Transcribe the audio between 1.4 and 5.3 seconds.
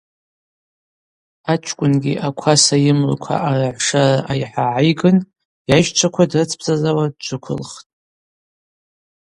Ачкӏвынгьи акваса йымлыкв аъарагӏвшара айхӏа гӏайгын